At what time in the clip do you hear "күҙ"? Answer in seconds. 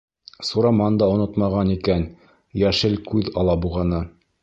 3.13-3.33